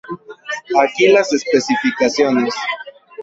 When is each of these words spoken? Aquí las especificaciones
Aquí 0.81 1.09
las 1.09 1.31
especificaciones 1.31 2.55